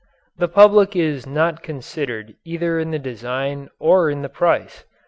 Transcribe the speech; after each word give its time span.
The 0.35 0.47
public 0.47 0.95
is 0.95 1.27
not 1.27 1.61
considered 1.61 2.33
either 2.43 2.79
in 2.79 2.89
the 2.89 2.97
design 2.97 3.69
or 3.77 4.09
in 4.09 4.23
the 4.23 4.29
price. 4.29 4.83